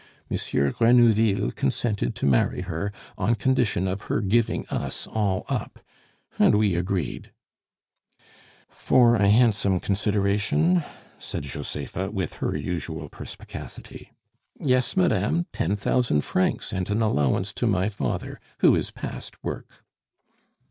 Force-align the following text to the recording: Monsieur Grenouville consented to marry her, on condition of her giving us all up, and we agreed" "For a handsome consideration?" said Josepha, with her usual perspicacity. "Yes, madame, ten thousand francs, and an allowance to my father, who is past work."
Monsieur 0.31 0.71
Grenouville 0.71 1.51
consented 1.51 2.15
to 2.15 2.25
marry 2.25 2.61
her, 2.61 2.91
on 3.19 3.35
condition 3.35 3.87
of 3.87 4.01
her 4.09 4.19
giving 4.19 4.67
us 4.69 5.05
all 5.05 5.45
up, 5.47 5.77
and 6.39 6.55
we 6.55 6.73
agreed" 6.73 7.31
"For 8.67 9.15
a 9.15 9.29
handsome 9.29 9.79
consideration?" 9.79 10.83
said 11.19 11.43
Josepha, 11.43 12.09
with 12.09 12.37
her 12.37 12.57
usual 12.57 13.09
perspicacity. 13.09 14.11
"Yes, 14.59 14.97
madame, 14.97 15.45
ten 15.53 15.75
thousand 15.75 16.21
francs, 16.21 16.73
and 16.73 16.89
an 16.89 17.03
allowance 17.03 17.53
to 17.53 17.67
my 17.67 17.87
father, 17.87 18.39
who 18.61 18.73
is 18.75 18.89
past 18.89 19.43
work." 19.43 19.83